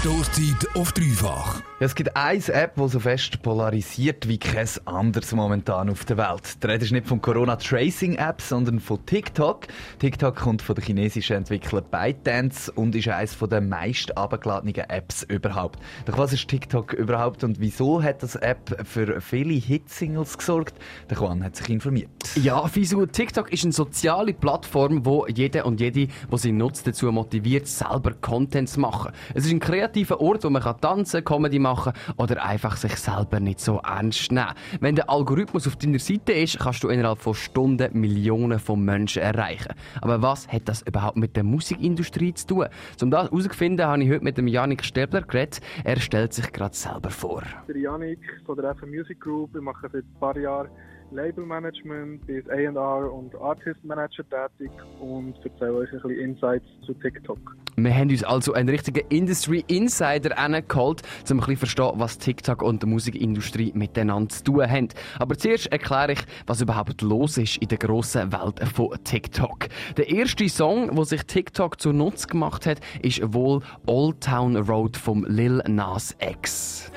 Stoßzeit 0.00 0.76
auf 0.76 0.92
dreifach. 0.92 1.60
Ja, 1.80 1.86
es 1.86 1.94
gibt 1.96 2.16
eine 2.16 2.44
App, 2.48 2.76
die 2.76 2.88
so 2.88 3.00
fest 3.00 3.42
polarisiert 3.42 4.28
wie 4.28 4.38
kein 4.38 4.68
anderes 4.84 5.32
momentan 5.32 5.90
auf 5.90 6.04
der 6.04 6.16
Welt. 6.16 6.62
Die 6.62 6.66
Rede 6.68 6.84
ist 6.84 6.92
nicht 6.92 7.08
von 7.08 7.20
Corona-Tracing-App, 7.20 8.40
sondern 8.40 8.78
von 8.78 9.04
TikTok. 9.06 9.66
TikTok 9.98 10.36
kommt 10.36 10.62
von 10.62 10.76
der 10.76 10.84
chinesischen 10.84 11.36
Entwickler 11.36 11.80
ByteDance 11.80 12.70
und 12.70 12.94
ist 12.94 13.08
eines 13.08 13.36
der 13.38 13.60
meist 13.60 14.16
abgeladenen 14.16 14.76
Apps 14.88 15.24
überhaupt. 15.24 15.80
Doch 16.06 16.16
was 16.16 16.32
ist 16.32 16.46
TikTok 16.46 16.92
überhaupt 16.92 17.42
und 17.42 17.58
wieso 17.58 18.00
hat 18.00 18.22
das 18.22 18.36
App 18.36 18.86
für 18.86 19.20
viele 19.20 19.54
Hitsingles 19.54 20.38
gesorgt? 20.38 20.74
Der 21.10 21.18
Juan 21.18 21.42
hat 21.42 21.56
sich 21.56 21.70
informiert. 21.70 22.10
Ja, 22.36 22.68
Fisu, 22.68 23.06
TikTok 23.06 23.52
ist 23.52 23.64
eine 23.64 23.72
soziale 23.72 24.32
Plattform, 24.32 25.04
wo 25.04 25.26
jeder 25.26 25.66
und 25.66 25.80
jede, 25.80 26.06
die 26.06 26.38
sie 26.38 26.52
nutzt, 26.52 26.86
dazu 26.86 27.10
motiviert, 27.10 27.66
selber 27.66 28.12
Content 28.20 28.68
zu 28.68 28.78
machen. 28.80 29.12
Es 29.34 29.44
ist 29.44 29.52
ein 29.52 29.60
kreativer 29.60 29.87
Ort, 30.20 30.44
wo 30.44 30.50
man 30.50 30.62
tanzen, 30.80 31.24
Comedy 31.24 31.58
machen 31.58 31.92
oder 32.16 32.44
einfach 32.44 32.76
sich 32.76 32.96
selber 32.96 33.40
nicht 33.40 33.60
so 33.60 33.80
ernst 33.84 34.32
nehmen. 34.32 34.52
Wenn 34.80 34.94
der 34.94 35.10
Algorithmus 35.10 35.66
auf 35.66 35.76
deiner 35.76 35.98
Seite 35.98 36.32
ist, 36.32 36.58
kannst 36.58 36.84
du 36.84 36.88
innerhalb 36.88 37.18
von 37.18 37.34
Stunden 37.34 37.98
Millionen 37.98 38.58
von 38.58 38.84
Menschen 38.84 39.22
erreichen. 39.22 39.74
Aber 40.00 40.22
was 40.22 40.48
hat 40.48 40.68
das 40.68 40.82
überhaupt 40.82 41.16
mit 41.16 41.36
der 41.36 41.44
Musikindustrie 41.44 42.34
zu 42.34 42.46
tun? 42.46 42.66
Um 43.02 43.10
das 43.10 43.30
herauszufinden, 43.30 43.86
habe 43.86 44.02
ich 44.02 44.10
heute 44.10 44.24
mit 44.24 44.38
dem 44.38 44.46
Janik 44.46 44.84
Stäbler 44.84 45.22
geredet. 45.22 45.60
Er 45.84 45.98
stellt 46.00 46.32
sich 46.32 46.52
gerade 46.52 46.74
selber 46.74 47.10
vor. 47.10 47.42
Der 47.66 47.76
Janik 47.76 48.20
von 48.44 48.56
der 48.56 48.74
FM 48.74 48.90
Music 48.90 49.20
Group. 49.20 49.54
Ich 49.54 49.62
mache 49.62 49.88
seit 49.92 50.04
ein 50.04 50.20
paar 50.20 50.36
Jahren 50.36 50.68
Labelmanagement, 51.10 52.26
bin 52.26 52.42
A&R 52.50 53.12
und 53.12 53.34
Artist 53.40 53.82
Manager 53.84 54.24
tätig 54.28 54.70
und 55.00 55.34
erzähle 55.44 55.74
euch 55.74 55.92
ein 55.92 56.00
bisschen 56.02 56.18
Insights 56.20 56.66
zu 56.84 56.92
TikTok. 56.94 57.56
Wir 57.76 57.94
haben 57.94 58.10
uns 58.10 58.24
also 58.24 58.54
einen 58.54 58.68
richtigen 58.68 59.06
Industry 59.08 59.64
Insider 59.68 60.30
geholt, 60.62 61.02
um 61.30 61.36
ein 61.36 61.38
bisschen 61.38 61.54
zu 61.54 61.56
verstehen, 61.56 61.92
was 61.94 62.18
TikTok 62.18 62.62
und 62.62 62.82
die 62.82 62.86
Musikindustrie 62.86 63.72
miteinander 63.74 64.28
zu 64.30 64.44
tun 64.44 64.68
haben. 64.68 64.88
Aber 65.18 65.36
zuerst 65.36 65.68
erkläre 65.68 66.12
ich, 66.12 66.20
was 66.46 66.60
überhaupt 66.60 67.00
los 67.02 67.38
ist 67.38 67.56
in 67.58 67.68
der 67.68 67.78
grossen 67.78 68.32
Welt 68.32 68.60
von 68.74 68.90
TikTok. 69.04 69.68
Der 69.96 70.10
erste 70.10 70.48
Song, 70.48 70.96
wo 70.96 71.04
sich 71.04 71.22
TikTok 71.22 71.80
zu 71.80 71.92
Nutz 71.92 72.26
gemacht 72.26 72.66
hat, 72.66 72.80
ist 73.00 73.32
wohl 73.32 73.62
Old 73.86 74.20
Town 74.22 74.56
Road 74.56 74.96
vom 74.96 75.24
Lil 75.28 75.62
Nas 75.68 76.16
X. 76.20 76.90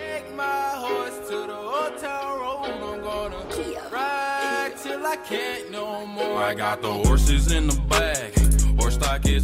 I 6.37 6.53
got 6.53 6.81
the 6.81 6.91
horses 6.91 7.51
in 7.51 7.67
the 7.67 7.75
back. 7.89 8.40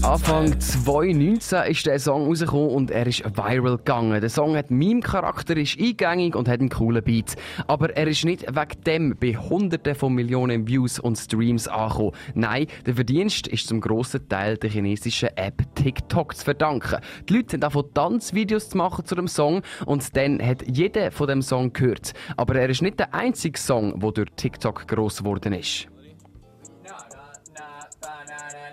Anfang 0.04 0.60
2019 0.60 1.72
ist 1.72 1.86
der 1.86 2.00
Song 2.00 2.28
rausgekommen 2.28 2.70
und 2.70 2.92
er 2.92 3.08
ist 3.08 3.24
viral 3.26 3.78
gegangen. 3.78 4.22
Der 4.22 4.30
Song 4.30 4.56
hat 4.56 4.72
Meme-Charakter, 4.72 5.58
ist 5.58 5.80
eingängig 5.80 6.36
und 6.36 6.48
hat 6.48 6.60
einen 6.60 6.70
coolen 6.70 7.04
Beat. 7.04 7.36
Aber 7.68 7.96
er 7.96 8.08
ist 8.08 8.24
nicht 8.24 8.44
wegen 8.44 8.84
dem 8.86 9.18
bei 9.20 9.34
Hunderten 9.34 9.96
von 9.96 10.14
Millionen 10.14 10.68
Views 10.68 11.00
und 11.00 11.18
Streams 11.18 11.68
angekommen. 11.68 12.12
Nein, 12.36 12.68
der 12.86 12.96
Verdienst 12.96 13.48
ist 13.48 13.68
zum 13.68 13.82
grossen 13.82 14.28
Teil 14.30 14.58
der 14.58 14.70
chinesischen 14.70 15.30
App 15.36 15.62
TikTok 15.76 16.36
zu 16.36 16.46
verdanken. 16.46 17.00
Die 17.28 17.34
Leute 17.34 17.54
haben 17.54 17.62
davon 17.62 17.94
Tanzvideos 17.94 18.70
zu 18.70 18.78
machen 18.78 19.06
zu 19.06 19.16
dem 19.16 19.28
Song 19.28 19.62
und 19.86 20.16
dann 20.16 20.42
hat 20.42 20.64
jeder 20.68 21.12
von 21.12 21.28
dem 21.28 21.42
Song 21.42 21.74
gehört. 21.74 22.14
Aber 22.38 22.56
er 22.56 22.70
ist 22.70 22.82
nicht 22.82 23.00
der 23.00 23.14
einzige 23.14 23.60
Song, 23.60 24.00
der 24.00 24.12
durch 24.12 24.30
TikTok 24.36 24.88
gross 24.88 25.18
geworden 25.20 25.54
ist. 25.54 25.88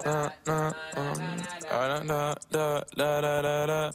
Na 0.05 0.31
na 0.47 0.75
um, 0.97 1.23
da 1.71 1.99
da 2.05 2.35
da 2.51 2.85
da 2.97 3.21
da 3.21 3.43
da 3.43 3.67
da 3.67 3.93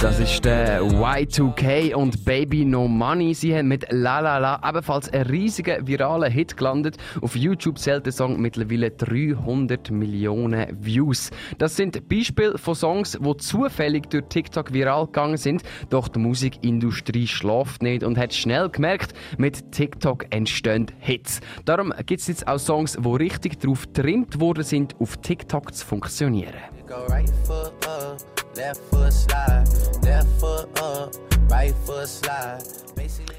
Das 0.00 0.18
ist 0.18 0.42
der 0.42 0.82
Y2K 0.82 1.94
und 1.94 2.24
Baby 2.24 2.64
No 2.64 2.88
Money. 2.88 3.34
Sie 3.34 3.54
haben 3.54 3.68
mit 3.68 3.84
La 3.90 4.20
La 4.20 4.38
La 4.38 4.58
ebenfalls 4.66 5.10
einen 5.10 5.26
riesigen 5.26 5.86
viralen 5.86 6.32
Hit 6.32 6.56
gelandet. 6.56 6.96
Auf 7.20 7.36
YouTube 7.36 7.78
zählt 7.78 8.06
der 8.06 8.14
Song 8.14 8.40
mittlerweile 8.40 8.90
300 8.90 9.90
Millionen 9.90 10.82
Views. 10.82 11.30
Das 11.58 11.76
sind 11.76 12.08
Beispiele 12.08 12.56
von 12.56 12.74
Songs, 12.74 13.18
die 13.20 13.36
zufällig 13.36 14.08
durch 14.08 14.24
TikTok 14.30 14.72
viral 14.72 15.04
gegangen 15.04 15.36
sind. 15.36 15.62
Doch 15.90 16.08
die 16.08 16.20
Musikindustrie 16.20 17.26
schläft 17.26 17.82
nicht 17.82 18.02
und 18.02 18.16
hat 18.16 18.32
schnell 18.32 18.70
gemerkt, 18.70 19.12
mit 19.36 19.72
TikTok 19.72 20.24
entstehen 20.30 20.86
Hits. 21.00 21.42
Darum 21.66 21.92
gibt 22.06 22.22
es 22.22 22.28
jetzt 22.28 22.48
auch 22.48 22.58
Songs, 22.58 22.96
die 22.98 23.08
richtig 23.08 23.60
darauf 23.60 23.82
getrimmt 23.92 24.40
worden 24.40 24.64
sind, 24.64 24.96
auf 24.98 25.18
TikTok 25.18 25.74
zu 25.74 25.84
funktionieren. 25.84 26.61
Go 26.92 27.06
right 27.06 27.30
foot 27.46 27.72
up, 27.86 28.20
left 28.54 28.78
foot 28.90 29.14
slide, 29.14 29.66
left 30.02 30.28
foot 30.38 30.78
up, 30.78 31.14
right 31.48 31.74
foot 31.86 32.06
slide. 32.06 32.62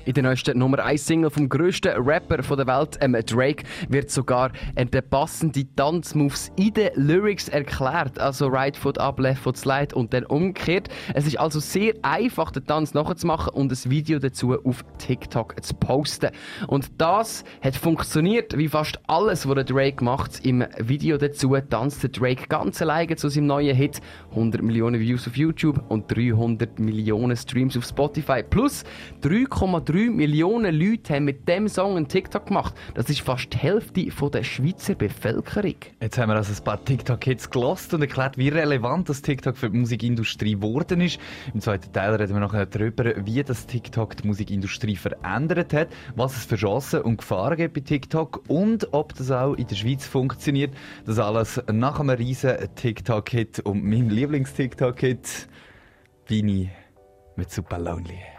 In 0.06 0.14
der 0.14 0.24
neuesten 0.24 0.60
Nummer 0.60 0.84
1 0.84 1.06
Single 1.06 1.30
vom 1.30 1.48
grössten 1.48 1.94
Rapper 1.96 2.38
der 2.38 2.68
Welt, 2.68 2.98
ähm, 3.00 3.16
Drake, 3.26 3.64
wird 3.88 4.12
sogar 4.12 4.52
äh, 4.76 4.86
der 4.86 5.02
passende 5.02 5.66
Tanzmoves 5.78 6.52
in 6.58 6.74
den 6.74 6.90
Lyrics 6.96 7.48
erklärt. 7.48 8.20
Also 8.20 8.48
Right 8.48 8.76
Foot 8.76 8.98
Up, 8.98 9.18
Left 9.20 9.42
Foot 9.44 9.56
Slide 9.56 9.96
und 9.96 10.14
dann 10.14 10.26
umgekehrt. 10.26 10.90
Es 11.14 11.26
ist 11.26 11.40
also 11.40 11.62
sehr 11.62 11.94
einfach, 12.02 12.52
den 12.52 12.66
Tanz 12.66 12.94
nachzumachen 12.94 13.54
und 13.54 13.72
ein 13.72 13.90
Video 13.90 14.20
dazu 14.20 14.54
auf 14.66 14.84
TikTok 14.98 15.64
zu 15.64 15.74
posten. 15.76 16.32
Und 16.68 16.92
das 16.98 17.46
hat 17.62 17.78
funktioniert, 17.78 18.58
wie 18.58 18.68
fast 18.68 19.00
alles, 19.08 19.48
was 19.48 19.64
Drake 19.64 20.04
macht. 20.04 20.46
Im 20.46 20.66
Video 20.80 21.18
dazu 21.18 21.56
tanzt 21.70 22.06
Drake 22.20 22.48
ganz 22.50 22.82
alleine 22.82 23.16
zu 23.16 23.30
seinem 23.30 23.48
neuen 23.48 23.76
Hit. 23.76 24.02
100 24.32 24.62
Millionen 24.62 25.00
Views 25.00 25.30
auf 25.30 25.38
YouTube 25.38 25.82
und 25.88 26.14
300 26.14 26.78
Millionen 26.80 27.38
Streams 27.38 27.78
auf 27.78 27.86
Spotify. 27.86 28.44
Plus 28.44 28.84
3,3 29.22 29.93
3 29.94 30.10
Millionen 30.10 30.74
Leute 30.74 31.14
haben 31.14 31.26
mit 31.26 31.48
dem 31.48 31.68
Song 31.68 31.98
einen 31.98 32.08
TikTok 32.08 32.48
gemacht. 32.48 32.74
Das 32.96 33.12
ist 33.12 33.22
fast 33.22 33.54
die 33.54 33.60
Hälfte 33.60 34.10
von 34.10 34.32
der 34.32 34.42
Schweizer 34.42 34.96
Bevölkerung. 34.96 35.76
Jetzt 36.02 36.18
haben 36.18 36.30
wir 36.30 36.36
also 36.36 36.52
ein 36.52 36.64
paar 36.64 36.84
TikTok-Hits 36.84 37.52
gelost 37.52 37.94
und 37.94 38.02
erklärt, 38.02 38.36
wie 38.40 38.50
relevant 38.50 39.08
das 39.08 39.22
TikTok 39.22 39.56
für 39.56 39.70
die 39.70 39.78
Musikindustrie 39.78 40.56
geworden 40.56 41.00
ist. 41.00 41.20
Im 41.54 41.62
zweiten 41.62 41.94
Teil 41.94 42.16
reden 42.16 42.34
wir 42.34 42.40
noch 42.40 42.56
darüber, 42.56 43.24
wie 43.24 43.44
das 43.44 43.68
TikTok 43.68 44.18
die 44.18 44.26
Musikindustrie 44.26 44.96
verändert 44.96 45.74
hat, 45.74 45.90
was 46.16 46.38
es 46.38 46.46
für 46.46 46.56
Chancen 46.56 47.02
und 47.02 47.18
Gefahren 47.18 47.58
gibt 47.58 47.76
bei 47.76 47.82
TikTok 47.82 48.46
und 48.48 48.92
ob 48.94 49.14
das 49.14 49.30
auch 49.30 49.54
in 49.54 49.68
der 49.68 49.76
Schweiz 49.76 50.08
funktioniert. 50.08 50.74
Das 51.06 51.20
alles 51.20 51.62
nach 51.72 52.00
einem 52.00 52.16
riesen 52.16 52.56
TikTok-Hit 52.74 53.60
und 53.60 53.84
meinem 53.84 54.10
Lieblings-TikTok-Hit 54.10 55.48
Bini 56.28 56.72
mit 57.36 57.52
Super 57.52 57.78
Lonely. 57.78 58.33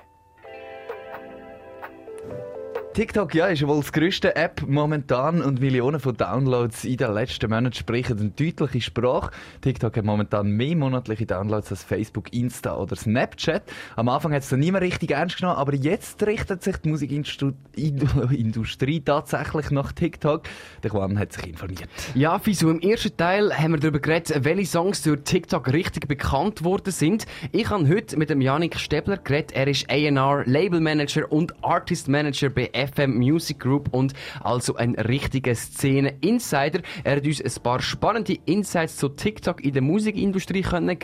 you. 2.28 2.53
TikTok 2.94 3.34
ja, 3.34 3.46
ist 3.46 3.66
wohl 3.66 3.78
das 3.78 3.92
grösste 3.92 4.36
App 4.36 4.62
momentan 4.68 5.42
und 5.42 5.58
Millionen 5.58 5.98
von 5.98 6.16
Downloads 6.16 6.84
in 6.84 6.96
den 6.96 7.12
letzten 7.12 7.50
Monaten 7.50 7.74
sprechen 7.74 8.20
eine 8.20 8.30
deutliche 8.30 8.82
Sprache. 8.82 9.32
TikTok 9.62 9.96
hat 9.96 10.04
momentan 10.04 10.50
mehr 10.50 10.76
monatliche 10.76 11.26
Downloads 11.26 11.72
als 11.72 11.82
Facebook, 11.82 12.32
Insta 12.32 12.76
oder 12.76 12.94
Snapchat. 12.94 13.64
Am 13.96 14.08
Anfang 14.08 14.32
hat 14.32 14.44
es 14.44 14.52
noch 14.52 14.58
niemand 14.58 14.84
richtig 14.84 15.10
ernst 15.10 15.38
genommen, 15.38 15.56
aber 15.56 15.74
jetzt 15.74 16.24
richtet 16.24 16.62
sich 16.62 16.76
die 16.76 16.90
Musikindustrie 16.90 19.00
tatsächlich 19.04 19.72
nach 19.72 19.90
TikTok. 19.90 20.44
Der 20.84 20.92
Juan 20.92 21.18
hat 21.18 21.32
sich 21.32 21.48
informiert. 21.48 21.88
Ja, 22.14 22.38
Fisu, 22.38 22.70
im 22.70 22.78
ersten 22.78 23.16
Teil 23.16 23.58
haben 23.58 23.72
wir 23.72 23.80
darüber 23.80 23.98
geredet, 23.98 24.44
welche 24.44 24.66
Songs 24.66 25.02
durch 25.02 25.18
TikTok 25.24 25.72
richtig 25.72 26.06
bekannt 26.06 26.62
worden 26.62 26.92
sind. 26.92 27.26
Ich 27.50 27.68
habe 27.70 27.88
heute 27.88 28.16
mit 28.16 28.30
dem 28.30 28.40
Janik 28.40 28.78
Stebler 28.78 29.16
geredet. 29.16 29.50
Er 29.50 29.66
ist 29.66 29.90
A&R, 29.90 30.44
Label 30.46 30.78
Manager 30.78 31.32
und 31.32 31.52
Artist 31.64 32.06
Manager 32.06 32.50
bei 32.50 32.70
FM 32.86 33.16
Music 33.18 33.60
Group 33.60 33.92
und 33.92 34.14
also 34.42 34.76
ein 34.76 34.94
richtiger 34.94 35.54
Szene-Insider. 35.54 36.80
Er 37.04 37.16
hat 37.16 37.26
uns 37.26 37.40
ein 37.40 37.62
paar 37.62 37.80
spannende 37.80 38.36
Insights 38.46 38.96
zu 38.96 39.08
TikTok 39.08 39.64
in 39.64 39.72
der 39.72 39.82
Musikindustrie 39.82 40.62
können. 40.62 40.96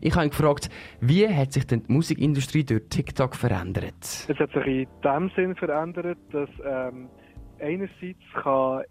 Ich 0.00 0.14
habe 0.14 0.26
ihn 0.26 0.30
gefragt, 0.30 0.70
wie 1.00 1.28
hat 1.28 1.52
sich 1.52 1.66
denn 1.66 1.82
die 1.84 1.92
Musikindustrie 1.92 2.64
durch 2.64 2.82
TikTok 2.88 3.36
verändert? 3.36 3.94
Es 4.02 4.38
hat 4.38 4.52
sich 4.52 4.66
in 4.66 4.86
dem 5.02 5.30
Sinn 5.36 5.54
verändert, 5.56 6.18
dass 6.32 6.48
ähm, 6.64 7.08
einerseits 7.60 8.18
kann 8.42 8.82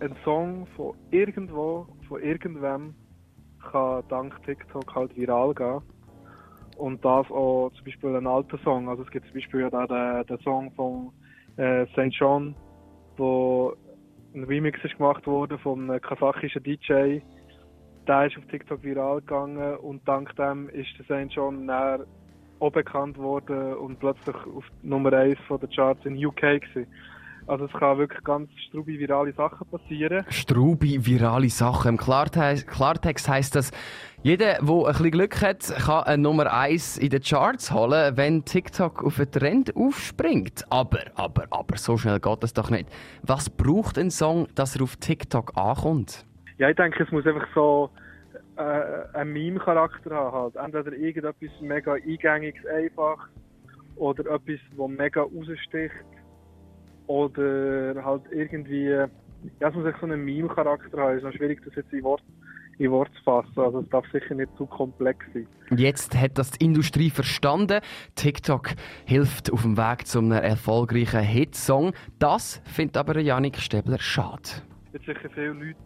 ein 0.00 0.16
Song 0.24 0.66
von 0.76 0.94
irgendwo, 1.10 1.86
von 2.08 2.20
irgendwem, 2.22 2.94
kann 3.70 4.02
dank 4.08 4.42
TikTok 4.44 4.94
halt 4.94 5.16
viral 5.16 5.54
gehen. 5.54 5.80
Und 6.76 7.04
das 7.04 7.30
auch 7.30 7.70
zum 7.74 7.84
Beispiel 7.84 8.16
ein 8.16 8.26
alter 8.26 8.58
Song. 8.64 8.88
Also 8.88 9.02
es 9.02 9.10
gibt 9.10 9.26
zum 9.26 9.34
Beispiel 9.34 9.60
ja 9.60 9.70
den, 9.70 10.26
den 10.26 10.38
Song 10.38 10.72
von 10.72 11.12
äh, 11.56 11.86
St. 11.88 12.14
John, 12.18 12.54
wo 13.16 13.74
ein 14.34 14.44
Remix 14.44 14.82
ist 14.84 14.96
gemacht 14.96 15.26
wurde 15.26 15.58
von 15.58 15.90
einem 15.90 16.00
kasachischen 16.00 16.62
DJ. 16.62 17.20
Der 18.06 18.26
ist 18.26 18.36
auf 18.36 18.46
TikTok 18.50 18.82
viral 18.82 19.20
gegangen 19.20 19.76
und 19.76 20.06
dank 20.08 20.34
dem 20.36 20.68
ist 20.70 20.88
der 20.98 21.26
St. 21.26 21.32
John 21.32 21.66
näher 21.66 22.06
auch 22.58 22.72
bekannt 22.72 23.18
worden 23.18 23.74
und 23.74 23.98
plötzlich 23.98 24.36
auf 24.36 24.64
Nummer 24.82 25.12
1 25.12 25.38
von 25.46 25.60
der 25.60 25.68
Charts 25.68 26.04
in 26.06 26.24
UK 26.24 26.40
gewesen. 26.40 26.86
Also 27.46 27.64
es 27.64 27.72
kann 27.72 27.98
wirklich 27.98 28.22
ganz 28.24 28.50
strubi 28.68 28.98
virale 28.98 29.32
Sachen 29.32 29.66
passieren. 29.68 30.24
Strubi 30.28 31.04
virale 31.04 31.48
Sachen. 31.48 31.90
Im 31.90 31.96
Klartext, 31.96 32.68
Klartext 32.68 33.28
heisst 33.28 33.56
das, 33.56 33.72
jeder, 34.22 34.58
der 34.60 34.60
ein 34.60 34.84
bisschen 34.84 35.10
Glück 35.10 35.42
hat, 35.42 35.60
kann 35.84 36.04
eine 36.04 36.22
Nummer 36.22 36.52
1 36.52 36.98
in 36.98 37.10
den 37.10 37.22
Charts 37.22 37.72
holen, 37.72 38.16
wenn 38.16 38.44
TikTok 38.44 39.02
auf 39.02 39.18
einen 39.18 39.30
Trend 39.32 39.76
aufspringt. 39.76 40.64
Aber, 40.70 41.00
aber, 41.16 41.46
aber, 41.50 41.76
so 41.76 41.96
schnell 41.96 42.20
geht 42.20 42.42
das 42.42 42.52
doch 42.52 42.70
nicht. 42.70 42.88
Was 43.22 43.50
braucht 43.50 43.98
ein 43.98 44.10
Song, 44.10 44.46
dass 44.54 44.76
er 44.76 44.82
auf 44.82 44.96
TikTok 44.96 45.56
ankommt? 45.56 46.24
Ja, 46.58 46.70
ich 46.70 46.76
denke, 46.76 47.02
es 47.02 47.10
muss 47.10 47.26
einfach 47.26 47.48
so 47.52 47.90
äh, 48.56 49.18
einen 49.18 49.32
Meme-Charakter 49.32 50.14
haben. 50.14 50.54
Halt. 50.54 50.56
Entweder 50.56 50.96
irgendetwas 50.96 51.50
mega 51.60 51.94
eingängiges, 51.94 52.64
einfach 52.66 53.28
oder 53.96 54.20
etwas, 54.32 54.60
das 54.76 54.88
mega 54.88 55.22
raussticht. 55.22 55.94
Oder 57.12 58.02
halt 58.02 58.22
irgendwie, 58.30 58.86
ja, 58.86 59.06
es 59.60 59.74
muss 59.74 59.84
echt 59.84 60.00
so 60.00 60.06
einen 60.06 60.24
Meme-Charakter 60.24 60.96
haben. 60.96 61.10
Es 61.10 61.16
ist 61.18 61.24
noch 61.24 61.32
schwierig, 61.34 61.60
das 61.62 61.74
jetzt 61.74 61.92
in 61.92 62.02
Wort, 62.04 62.22
in 62.78 62.90
Wort 62.90 63.10
zu 63.18 63.22
fassen. 63.22 63.60
Also 63.60 63.80
es 63.80 63.88
darf 63.90 64.06
sicher 64.10 64.34
nicht 64.34 64.48
zu 64.56 64.64
komplex 64.64 65.26
sein. 65.34 65.46
Jetzt 65.76 66.18
hat 66.18 66.38
das 66.38 66.52
die 66.52 66.64
Industrie 66.64 67.10
verstanden. 67.10 67.80
TikTok 68.14 68.70
hilft 69.04 69.52
auf 69.52 69.60
dem 69.60 69.76
Weg 69.76 70.06
zu 70.06 70.20
einem 70.20 70.32
erfolgreichen 70.32 71.20
Hitsong. 71.20 71.92
Das 72.18 72.62
findet 72.64 72.96
aber 72.96 73.20
Janik 73.20 73.58
Stäbler 73.58 73.98
schade. 73.98 74.48
Jetzt 74.94 75.04
sicher 75.04 75.28
viele 75.34 75.52
Leute 75.52 75.76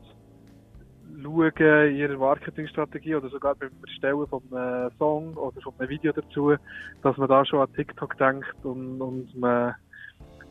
schauen 1.24 1.96
ihre 1.96 2.16
Marketingstrategie 2.16 3.16
oder 3.16 3.30
sogar 3.30 3.56
beim 3.56 3.70
Erstellen 3.84 4.28
von 4.28 4.42
einem 4.52 4.92
Song 4.96 5.34
oder 5.34 5.60
von 5.60 5.72
einem 5.78 5.88
Video 5.88 6.12
dazu, 6.12 6.54
dass 7.02 7.16
man 7.16 7.28
da 7.28 7.44
schon 7.44 7.58
an 7.58 7.72
TikTok 7.74 8.16
denkt 8.16 8.54
und, 8.62 9.00
und 9.00 9.34
man 9.34 9.74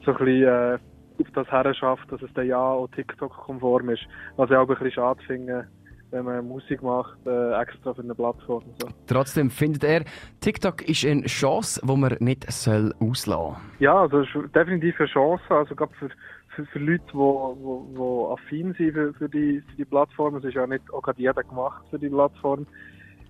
so 0.05 0.11
ein 0.11 0.17
bisschen 0.17 0.43
äh, 0.43 0.77
auf 1.19 1.27
das 1.33 1.51
her 1.51 1.73
schafft, 1.73 2.11
dass 2.11 2.21
es 2.21 2.33
dann 2.33 2.47
ja 2.47 2.59
auch 2.59 2.87
TikTok-konform 2.89 3.89
ist. 3.89 4.03
Was 4.35 4.49
ich 4.49 4.55
auch 4.55 4.61
ein 4.61 4.67
bisschen 4.67 4.91
schade 4.91 5.21
finde, 5.25 5.67
wenn 6.11 6.25
man 6.25 6.47
Musik 6.47 6.81
macht, 6.81 7.17
äh, 7.25 7.61
extra 7.61 7.93
für 7.93 8.01
eine 8.01 8.15
Plattform. 8.15 8.63
So. 8.81 8.87
Trotzdem 9.07 9.49
findet 9.49 9.83
er, 9.83 10.03
TikTok 10.39 10.87
ist 10.87 11.05
eine 11.05 11.23
Chance, 11.23 11.81
die 11.83 11.95
man 11.95 12.15
nicht 12.19 12.49
soll 12.51 12.93
auslassen 12.99 13.57
Ja, 13.79 14.01
also 14.01 14.21
es 14.21 14.27
ist 14.33 14.55
definitiv 14.55 14.99
eine 14.99 15.09
Chance, 15.09 15.43
also 15.49 15.75
gerade 15.75 15.93
für, 15.95 16.09
für, 16.55 16.65
für 16.65 16.79
Leute, 16.79 17.03
die 17.09 17.13
wo, 17.13 17.57
wo, 17.59 17.87
wo 17.95 18.33
affin 18.33 18.73
sind 18.73 18.93
für, 18.93 19.13
für, 19.13 19.29
die, 19.29 19.61
für 19.69 19.75
die 19.77 19.85
Plattform, 19.85 20.35
es 20.37 20.43
ist 20.43 20.53
ja 20.53 20.67
nicht 20.67 20.83
auch 20.93 21.01
gerade 21.01 21.21
jeder 21.21 21.43
gemacht 21.43 21.83
für 21.89 21.99
die 21.99 22.09
Plattform, 22.09 22.65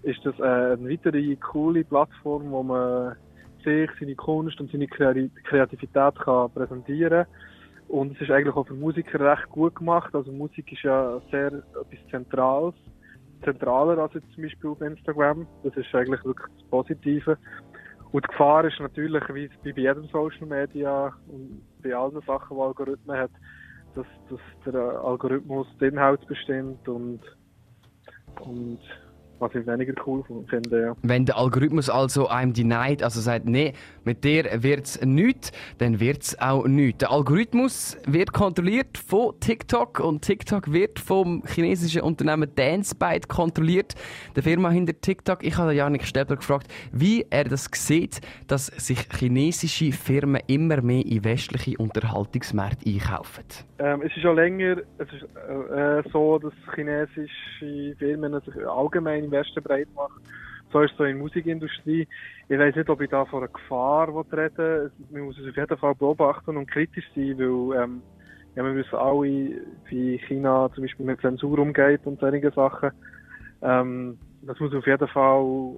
ist 0.03 0.23
das 0.23 0.37
äh, 0.39 0.43
eine 0.43 0.89
weitere 0.89 1.35
coole 1.37 1.83
Plattform, 1.83 2.51
wo 2.51 2.61
man 2.61 3.15
sich, 3.65 3.89
seine 3.99 4.15
Kunst 4.15 4.59
und 4.61 4.71
seine 4.71 4.87
Kreativität 4.87 6.15
kann 6.15 6.51
präsentieren 6.53 7.25
und 7.87 8.15
es 8.15 8.21
ist 8.21 8.31
eigentlich 8.31 8.55
auch 8.55 8.67
für 8.67 8.73
Musiker 8.73 9.19
recht 9.19 9.47
gut 9.49 9.75
gemacht. 9.75 10.13
Also 10.15 10.31
Musik 10.31 10.71
ist 10.71 10.83
ja 10.83 11.21
sehr 11.29 11.47
etwas 11.47 12.09
Zentrales, 12.09 12.73
zentraler 13.43 13.97
als 13.99 14.13
jetzt 14.15 14.31
zum 14.33 14.43
Beispiel 14.43 14.69
auf 14.71 14.81
Instagram. 14.81 15.47
Das 15.63 15.75
ist 15.75 15.93
eigentlich 15.93 16.23
wirklich 16.25 16.47
das 16.57 16.67
Positive. 16.69 17.37
Und 18.11 18.23
die 18.23 18.27
Gefahr 18.29 18.65
ist 18.65 18.79
natürlich, 18.79 19.23
wie 19.33 19.49
bei 19.73 19.81
jedem 19.81 20.05
Social 20.05 20.47
Media 20.47 21.13
und 21.27 21.61
bei 21.83 21.93
allen 21.93 22.19
Sachen, 22.21 22.57
die 22.57 22.63
Algorithmen 22.63 23.17
hat, 23.17 23.31
dass, 23.93 24.05
dass 24.29 24.39
der 24.65 24.81
Algorithmus 24.81 25.67
den 25.79 25.93
Inhalt 25.93 26.25
bestimmt 26.27 26.87
und, 26.87 27.19
und 28.41 28.79
was 29.39 29.53
ich 29.55 29.65
weniger 29.65 29.93
cool 30.05 30.23
finde, 30.49 30.81
ja. 30.81 30.95
Wenn 31.01 31.25
der 31.25 31.37
Algorithmus 31.37 31.89
also 31.89 32.27
einem 32.27 32.53
denied, 32.53 33.03
also 33.03 33.21
sagt, 33.21 33.45
nee, 33.45 33.73
mit 34.03 34.23
dir 34.23 34.45
wird's 34.63 35.01
nichts, 35.03 35.51
dann 35.77 35.99
wird's 35.99 36.39
auch 36.39 36.65
nichts. 36.65 36.99
Der 36.99 37.11
Algorithmus 37.11 37.97
wird 38.05 38.33
kontrolliert 38.33 38.97
von 38.97 39.39
TikTok 39.39 39.99
und 39.99 40.21
TikTok 40.21 40.71
wird 40.71 40.99
vom 40.99 41.43
chinesischen 41.45 42.01
Unternehmen 42.01 42.49
DanceByte 42.55 43.27
kontrolliert, 43.27 43.95
der 44.35 44.43
Firma 44.43 44.69
hinter 44.69 44.99
TikTok. 44.99 45.43
Ich 45.43 45.57
habe 45.57 45.73
Janik 45.73 46.05
Stäbler 46.05 46.37
gefragt, 46.37 46.67
wie 46.91 47.25
er 47.29 47.45
das 47.45 47.69
sieht, 47.73 48.21
dass 48.47 48.67
sich 48.67 49.07
chinesische 49.17 49.91
Firmen 49.91 50.41
immer 50.47 50.81
mehr 50.81 51.05
in 51.05 51.23
westliche 51.23 51.77
Unterhaltungsmärkte 51.77 52.89
einkaufen. 52.89 53.43
Ähm, 53.77 54.01
es 54.03 54.15
ist 54.15 54.21
schon 54.21 54.35
länger 54.35 54.77
es 54.97 55.07
ist, 55.11 55.23
äh, 55.23 56.09
so, 56.11 56.39
dass 56.39 56.53
chinesische 56.73 57.95
Firmen 57.97 58.39
sich 58.41 58.55
allgemein 58.67 59.24
im 59.25 59.31
Westen 59.31 59.63
breit 59.63 59.87
macht. 59.95 60.21
So 60.71 60.81
ist 60.81 60.91
es 60.91 60.97
so 60.97 61.03
in 61.03 61.17
der 61.17 61.23
Musikindustrie. 61.23 62.07
Ich 62.49 62.59
weiß 62.59 62.75
nicht, 62.75 62.89
ob 62.89 63.01
ich 63.01 63.09
da 63.09 63.25
von 63.25 63.39
einer 63.39 63.51
Gefahr 63.51 64.09
rede. 64.31 64.91
Man 65.11 65.23
muss 65.23 65.37
es 65.37 65.49
auf 65.49 65.55
jeden 65.55 65.77
Fall 65.77 65.95
beobachten 65.95 66.57
und 66.57 66.69
kritisch 66.69 67.05
sein, 67.15 67.37
weil 67.37 67.83
ähm, 67.83 68.01
ja, 68.55 68.63
wir 68.63 68.75
wissen 68.75 68.95
alle, 68.95 69.61
wie 69.89 70.17
China 70.27 70.69
zum 70.73 70.83
Beispiel 70.83 71.05
mit 71.05 71.21
Zensur 71.21 71.59
umgeht 71.59 72.01
und 72.05 72.19
solche 72.19 72.51
Sachen. 72.51 72.91
Ähm, 73.61 74.17
das 74.41 74.59
muss 74.59 74.73
auf 74.73 74.85
jeden 74.85 75.07
Fall 75.07 75.75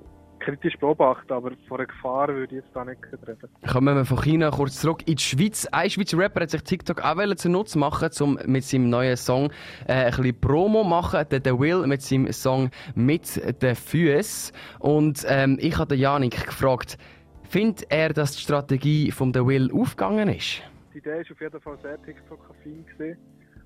kritisch 0.48 0.78
beobachten, 0.78 1.34
aber 1.34 1.52
vor 1.68 1.78
einer 1.78 1.88
Gefahr 1.88 2.30
würde 2.30 2.56
ich 2.56 2.64
jetzt 2.64 2.74
da 2.74 2.86
nicht 2.86 3.00
reden. 3.12 3.50
Kommen 3.70 3.96
wir 3.96 4.06
von 4.06 4.22
China 4.22 4.50
kurz 4.50 4.80
zurück 4.80 5.02
in 5.06 5.16
die 5.16 5.22
Schweiz. 5.22 5.68
Ein 5.72 5.90
Schweizer 5.90 6.18
Rapper 6.18 6.42
hat 6.42 6.52
sich 6.52 6.64
TikTok 6.64 7.04
auch 7.04 7.36
zu 7.36 7.50
Nutzen 7.50 7.80
machen, 7.80 8.10
um 8.22 8.40
mit 8.46 8.64
seinem 8.64 8.90
neuen 8.90 9.18
Song 9.18 9.52
äh, 9.88 10.06
ein 10.06 10.12
bisschen 10.12 10.40
Promo 10.40 10.84
zu 10.84 10.88
machen. 10.88 11.26
Der, 11.30 11.42
der 11.42 11.60
Will 11.60 11.86
mit 11.86 12.02
seinem 12.02 12.32
Song 12.32 12.70
«Mit 12.96 13.62
den 13.62 13.76
Füßen». 13.76 14.56
Und 14.80 15.26
ähm, 15.28 15.58
ich 15.60 15.78
habe 15.78 15.96
Janik 15.96 16.46
gefragt, 16.46 16.98
findet 17.44 17.86
er, 17.92 18.14
dass 18.14 18.32
die 18.32 18.42
Strategie 18.42 19.12
von 19.12 19.34
der 19.34 19.46
Will 19.46 19.70
aufgegangen 19.74 20.30
ist? 20.30 20.62
Die 20.94 21.00
Idee 21.00 21.10
war 21.10 21.20
auf 21.20 21.42
jeden 21.42 21.62
Fall 21.62 21.78
sehr 21.82 22.02
TikTok-affin 22.04 23.18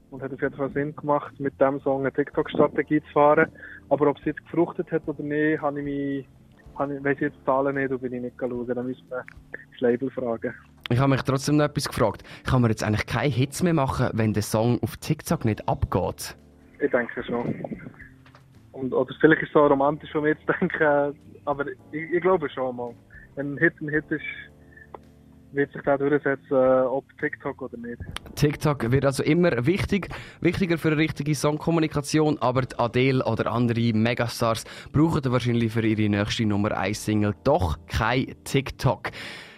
und 0.10 0.22
hat 0.22 0.34
auf 0.34 0.42
jeden 0.42 0.56
Fall 0.56 0.72
Sinn 0.72 0.96
gemacht, 0.96 1.40
mit 1.40 1.54
diesem 1.62 1.80
Song 1.82 2.02
eine 2.02 2.12
TikTok-Strategie 2.12 3.02
zu 3.04 3.12
fahren. 3.14 3.52
Aber 3.90 4.08
ob 4.08 4.18
es 4.18 4.26
jetzt 4.26 4.44
gefruchtet 4.46 4.92
hat 4.92 5.08
oder 5.08 5.24
nicht, 5.24 5.62
habe 5.62 5.80
ich 5.80 5.86
mich 5.86 6.28
ich, 6.80 7.04
weiss 7.04 7.20
jetzt 7.20 7.38
die 7.38 7.46
Zahlen 7.46 7.76
nicht, 7.76 8.02
bin 8.02 8.14
ich 8.14 8.22
nicht 8.22 8.36
schauen. 8.40 8.68
Dann 8.68 8.86
müssen 8.86 9.04
wir 9.10 9.24
das 9.72 9.82
Label 9.82 10.10
fragen. 10.10 10.54
Ich 10.90 11.00
habe 11.00 11.10
mich 11.10 11.22
trotzdem 11.22 11.58
noch 11.58 11.66
etwas 11.66 11.88
gefragt. 11.88 12.24
Kann 12.46 12.62
man 12.62 12.70
jetzt 12.70 12.84
eigentlich 12.84 13.06
keine 13.06 13.30
Hits 13.30 13.64
mehr 13.64 13.74
machen, 13.74 14.10
wenn 14.14 14.34
der 14.34 14.44
Song 14.44 14.80
auf 14.82 14.98
TikTok 14.98 15.46
nicht 15.46 15.68
abgeht? 15.68 16.36
Ich 16.80 16.92
denke 16.92 17.24
schon. 17.24 17.56
Und, 18.74 18.94
oder 18.94 19.14
vielleicht 19.20 19.44
ist 19.44 19.50
es 19.50 19.54
so 19.54 19.68
romantisch 19.68 20.12
von 20.12 20.24
mir 20.24 20.36
zu 20.40 20.46
denken, 20.60 21.18
aber 21.46 21.66
ich, 21.92 22.12
ich 22.12 22.22
glaube 22.22 22.50
schon 22.50 22.76
mal. 22.76 22.94
Wenn 23.36 23.54
ein 23.54 23.58
Hit 23.58 23.74
ein 23.80 23.90
Hit 23.90 24.06
ist, 24.10 24.22
wird 25.54 25.72
sich 25.74 25.82
da 25.84 25.98
durchsetzen, 25.98 26.58
ob 26.58 27.06
TikTok 27.20 27.62
oder 27.62 27.78
nicht. 27.78 28.02
TikTok 28.36 28.92
wird 28.92 29.06
also 29.06 29.24
immer 29.24 29.66
wichtig, 29.66 30.10
wichtiger 30.40 30.78
für 30.78 30.90
eine 30.90 30.98
richtige 30.98 31.36
Songkommunikation, 31.36 32.38
aber 32.40 32.62
die 32.62 32.78
Adele 32.80 33.24
oder 33.24 33.52
andere 33.52 33.94
Megastars 33.94 34.64
brauchen 34.92 35.32
wahrscheinlich 35.32 35.72
für 35.72 35.86
ihre 35.86 36.10
nächste 36.10 36.46
Nummer 36.46 36.78
1 36.78 37.06
Single 37.06 37.36
doch 37.44 37.78
kein 37.88 38.36
TikTok. 38.44 39.12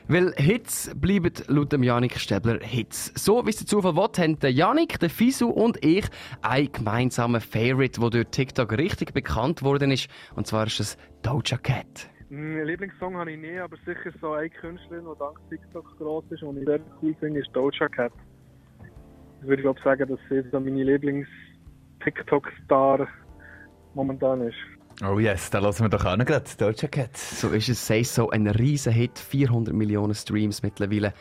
Weil 0.08 0.34
Hits 0.36 0.92
bleiben 0.96 1.32
laut 1.48 1.72
dem 1.72 1.82
Janik 1.82 2.20
Stäbler 2.20 2.60
Hits. 2.62 3.14
So 3.16 3.46
wie 3.46 3.52
es 3.52 3.58
der 3.58 3.68
Zufall 3.68 3.96
will, 3.96 4.10
haben 4.18 4.38
der 4.38 4.52
Janik, 4.52 5.00
der 5.00 5.10
Fisu 5.10 5.48
und 5.48 5.84
ich 5.84 6.06
einen 6.42 6.72
gemeinsamen 6.72 7.40
Favorite, 7.40 8.02
der 8.02 8.10
durch 8.10 8.28
TikTok 8.32 8.74
richtig 8.74 9.14
bekannt 9.14 9.64
worden 9.64 9.92
ist. 9.92 10.10
Und 10.36 10.46
zwar 10.46 10.68
ist 10.68 10.82
es 10.82 10.98
Doja 11.22 11.58
Cat. 11.58 12.10
Einen 12.34 12.66
Lieblingssong 12.66 13.16
habe 13.16 13.32
ich 13.32 13.40
nie, 13.40 13.60
aber 13.60 13.78
sicher 13.86 14.12
so 14.20 14.32
eine 14.32 14.50
Künstlerin, 14.50 15.06
die 15.06 15.20
dank 15.20 15.38
TikTok 15.52 15.86
groß 16.00 16.24
ist 16.32 16.42
und 16.42 16.58
ich 16.58 16.66
sehr 16.66 16.80
cool 17.00 17.16
finde, 17.20 17.42
ist 17.42 17.50
Doja 17.54 17.88
Cat. 17.90 18.12
Das 19.40 19.48
würde 19.48 19.62
ich 19.62 19.66
glaube 19.66 19.80
sagen, 19.84 20.10
dass 20.10 20.18
sie 20.30 20.42
so 20.50 20.60
meine 20.60 20.84
Lieblings-TikTok-Star 20.84 23.08
momentan 23.94 24.42
ist. 24.42 24.58
Oh 25.08 25.20
yes, 25.20 25.52
da 25.52 25.60
lassen 25.60 25.84
wir 25.84 25.90
doch 25.90 26.06
auch 26.06 26.18
noch 26.18 26.26
gerade 26.26 26.50
Doja 26.58 26.88
Cat. 26.88 27.16
So 27.16 27.50
ist 27.50 27.70
es, 27.70 27.86
sei 27.86 28.02
so 28.02 28.32
ein 28.32 28.48
riesen 28.48 28.94
Hit, 28.94 29.20
400 29.20 29.72
Millionen 29.72 30.16
Streams 30.16 30.64
mittlerweile. 30.64 31.14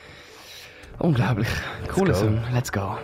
Unglaublich. 0.98 1.50
Cooler 1.88 2.14
Song, 2.14 2.42
let's 2.54 2.72
go. 2.72 2.96